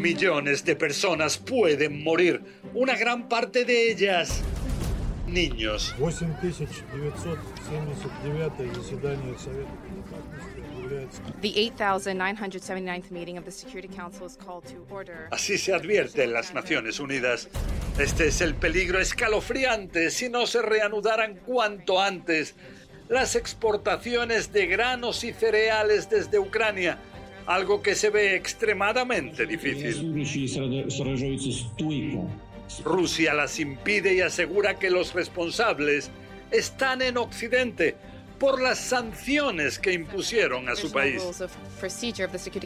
[0.00, 2.40] Millones de personas pueden morir,
[2.72, 4.42] una gran parte de ellas
[5.26, 5.94] niños.
[15.30, 17.48] Así se advierte en las Naciones Unidas.
[17.98, 22.54] Este es el peligro escalofriante si no se reanudaran cuanto antes
[23.10, 26.96] las exportaciones de granos y cereales desde Ucrania,
[27.44, 30.24] algo que se ve extremadamente difícil.
[32.84, 36.08] Rusia las impide y asegura que los responsables
[36.52, 37.96] están en Occidente
[38.38, 41.20] por las sanciones que impusieron a su país.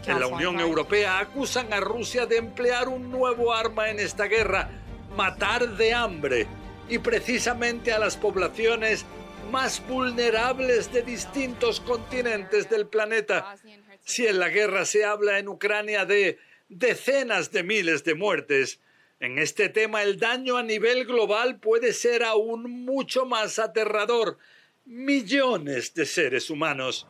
[0.06, 4.68] En la Unión Europea acusan a Rusia de emplear un nuevo arma en esta guerra,
[5.16, 6.46] matar de hambre,
[6.86, 9.06] y precisamente a las poblaciones
[9.44, 13.56] más vulnerables de distintos continentes del planeta.
[14.04, 18.80] Si en la guerra se habla en Ucrania de decenas de miles de muertes,
[19.20, 24.38] en este tema el daño a nivel global puede ser aún mucho más aterrador.
[24.84, 27.06] Millones de seres humanos.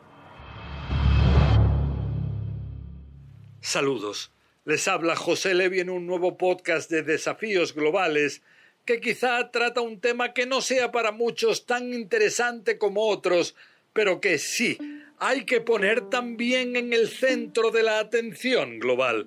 [3.61, 4.31] Saludos.
[4.63, 8.41] Les habla José Levi en un nuevo podcast de desafíos globales
[8.85, 13.55] que quizá trata un tema que no sea para muchos tan interesante como otros,
[13.93, 14.77] pero que sí
[15.17, 19.25] hay que poner también en el centro de la atención global.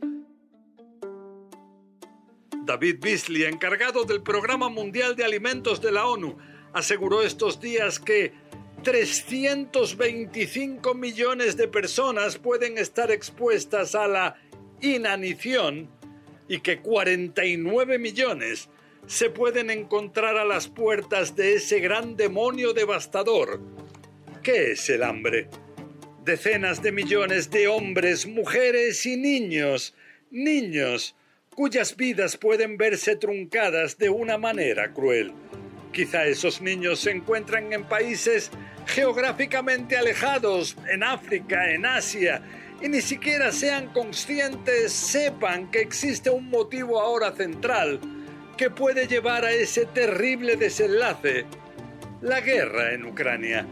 [2.64, 6.36] David Beasley, encargado del Programa Mundial de Alimentos de la ONU,
[6.74, 8.34] aseguró estos días que
[8.82, 14.36] 325 millones de personas pueden estar expuestas a la
[14.82, 15.88] inanición
[16.46, 18.68] y que 49 millones
[19.08, 23.58] se pueden encontrar a las puertas de ese gran demonio devastador.
[24.42, 25.48] ¿Qué es el hambre?
[26.26, 29.94] Decenas de millones de hombres, mujeres y niños,
[30.30, 31.16] niños,
[31.54, 35.32] cuyas vidas pueden verse truncadas de una manera cruel.
[35.90, 38.50] Quizá esos niños se encuentran en países
[38.86, 42.42] geográficamente alejados, en África, en Asia,
[42.82, 48.00] y ni siquiera sean conscientes, sepan que existe un motivo ahora central
[48.58, 51.46] que puede llevar a ese terrible desenlace,
[52.20, 53.64] la guerra en Ucrania.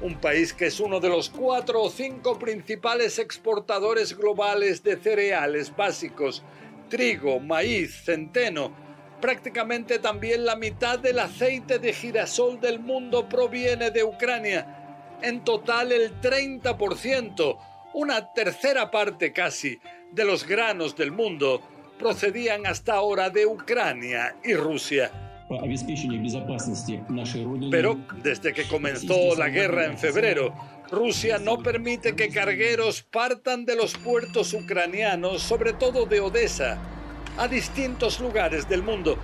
[0.00, 5.74] Un país que es uno de los cuatro o cinco principales exportadores globales de cereales
[5.74, 6.42] básicos,
[6.88, 8.72] trigo, maíz, centeno.
[9.20, 15.18] Prácticamente también la mitad del aceite de girasol del mundo proviene de Ucrania.
[15.22, 17.56] En total el 30%,
[17.94, 19.78] una tercera parte casi,
[20.10, 21.62] de los granos del mundo
[22.00, 25.10] procedían hasta ahora de Ucrania y Rusia.
[27.70, 30.54] Pero desde que comenzó la guerra en febrero,
[30.90, 36.78] Rusia no permite que cargueros partan de los puertos ucranianos, sobre todo de Odessa,
[37.36, 39.18] a distintos lugares del mundo.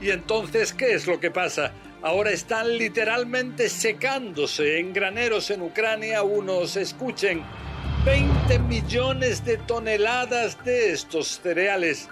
[0.00, 1.72] ¿Y entonces qué es lo que pasa?
[2.02, 7.42] Ahora están literalmente secándose en graneros en Ucrania unos escuchen
[8.04, 12.08] 20 millones de toneladas de estos cereales.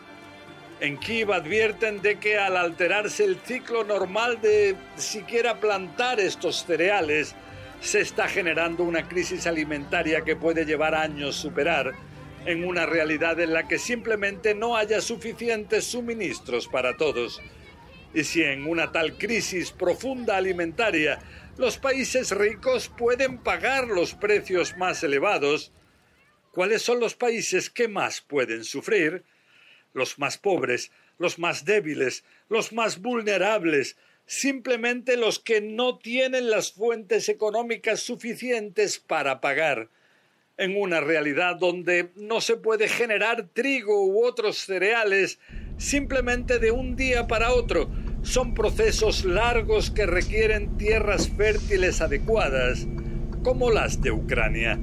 [0.81, 7.35] En Kiev advierten de que al alterarse el ciclo normal de siquiera plantar estos cereales,
[7.81, 11.95] se está generando una crisis alimentaria que puede llevar años superar
[12.45, 17.41] en una realidad en la que simplemente no haya suficientes suministros para todos.
[18.13, 21.19] Y si en una tal crisis profunda alimentaria
[21.59, 25.73] los países ricos pueden pagar los precios más elevados,
[26.53, 29.25] ¿cuáles son los países que más pueden sufrir?
[29.93, 33.97] los más pobres, los más débiles, los más vulnerables,
[34.27, 39.89] simplemente los que no tienen las fuentes económicas suficientes para pagar.
[40.57, 45.39] En una realidad donde no se puede generar trigo u otros cereales
[45.77, 47.89] simplemente de un día para otro,
[48.29, 52.87] son procesos largos que requieren tierras fértiles adecuadas,
[53.43, 54.79] como las de Ucrania.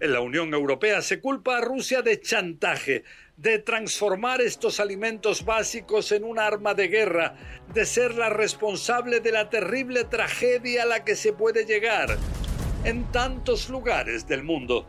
[0.00, 3.02] En la Unión Europea se culpa a Rusia de chantaje,
[3.36, 7.34] de transformar estos alimentos básicos en un arma de guerra,
[7.74, 12.18] de ser la responsable de la terrible tragedia a la que se puede llegar
[12.84, 14.86] en tantos lugares del mundo.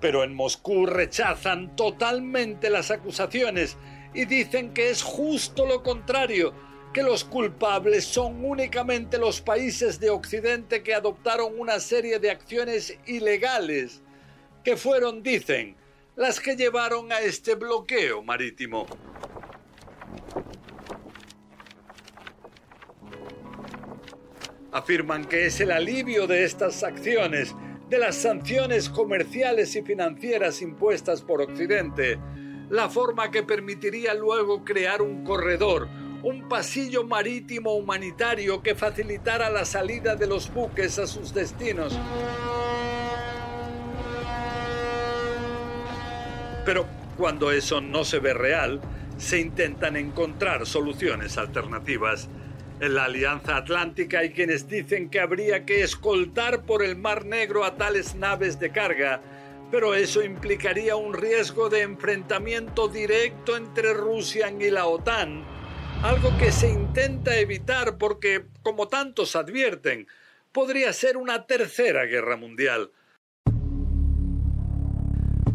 [0.00, 3.76] Pero en Moscú rechazan totalmente las acusaciones
[4.14, 6.54] y dicen que es justo lo contrario,
[6.94, 12.96] que los culpables son únicamente los países de Occidente que adoptaron una serie de acciones
[13.06, 14.02] ilegales,
[14.62, 15.76] que fueron, dicen,
[16.14, 18.86] las que llevaron a este bloqueo marítimo.
[24.70, 27.54] Afirman que es el alivio de estas acciones,
[27.94, 32.18] de las sanciones comerciales y financieras impuestas por Occidente,
[32.68, 35.86] la forma que permitiría luego crear un corredor,
[36.24, 41.96] un pasillo marítimo humanitario que facilitara la salida de los buques a sus destinos.
[46.64, 46.86] Pero
[47.16, 48.80] cuando eso no se ve real,
[49.18, 52.28] se intentan encontrar soluciones alternativas.
[52.84, 57.64] En la Alianza Atlántica hay quienes dicen que habría que escoltar por el Mar Negro
[57.64, 59.22] a tales naves de carga,
[59.70, 65.46] pero eso implicaría un riesgo de enfrentamiento directo entre Rusia y la OTAN,
[66.02, 70.06] algo que se intenta evitar porque, como tantos advierten,
[70.52, 72.90] podría ser una tercera guerra mundial.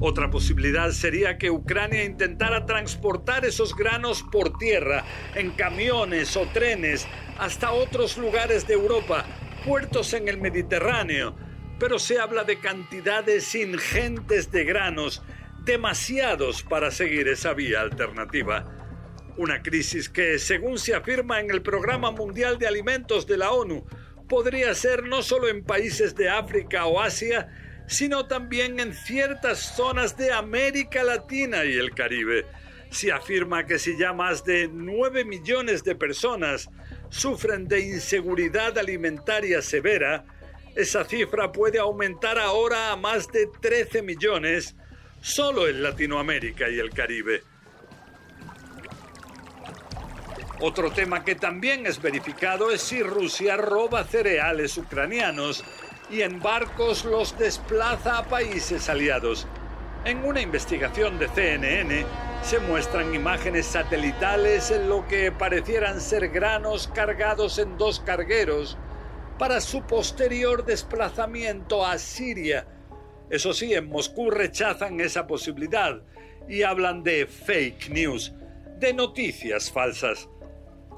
[0.01, 5.03] Otra posibilidad sería que Ucrania intentara transportar esos granos por tierra,
[5.35, 7.05] en camiones o trenes,
[7.37, 9.25] hasta otros lugares de Europa,
[9.65, 11.35] puertos en el Mediterráneo.
[11.79, 15.21] Pero se habla de cantidades ingentes de granos,
[15.65, 18.65] demasiados para seguir esa vía alternativa.
[19.35, 23.85] Una crisis que, según se afirma en el Programa Mundial de Alimentos de la ONU,
[24.29, 27.49] podría ser no solo en países de África o Asia,
[27.89, 32.45] sino también en ciertas zonas de América Latina y el Caribe.
[32.91, 36.69] Se afirma que si ya más de 9 millones de personas
[37.09, 40.23] sufren de inseguridad alimentaria severa,
[40.75, 44.75] esa cifra puede aumentar ahora a más de 13 millones
[45.19, 47.41] solo en Latinoamérica y el Caribe.
[50.61, 55.63] Otro tema que también es verificado es si Rusia roba cereales ucranianos
[56.09, 59.47] y en barcos los desplaza a países aliados.
[60.05, 62.05] En una investigación de CNN
[62.41, 68.77] se muestran imágenes satelitales en lo que parecieran ser granos cargados en dos cargueros
[69.37, 72.65] para su posterior desplazamiento a Siria.
[73.29, 76.01] Eso sí, en Moscú rechazan esa posibilidad
[76.47, 78.33] y hablan de fake news,
[78.79, 80.27] de noticias falsas.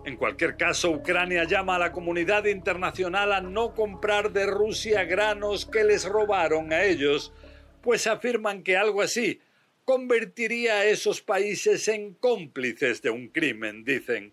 [0.04, 5.68] En cualquier caso, Ucrania llama a la comunidad internacional a no comprar de Rusia granos
[5.68, 7.32] que les robaron a ellos,
[7.82, 9.40] pues afirman que algo así
[9.86, 14.32] convertiría a esos países en cómplices de un crimen, dicen.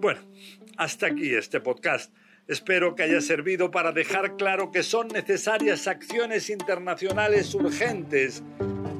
[0.00, 0.20] Bueno,
[0.76, 2.12] hasta aquí este podcast.
[2.48, 8.42] Espero que haya servido para dejar claro que son necesarias acciones internacionales urgentes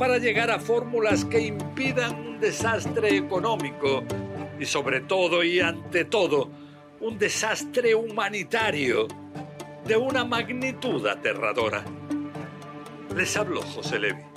[0.00, 4.02] para llegar a fórmulas que impidan un desastre económico
[4.58, 6.50] y sobre todo y ante todo
[7.00, 9.06] un desastre humanitario
[9.84, 11.84] de una magnitud aterradora.
[13.14, 14.29] Les habló José Levi.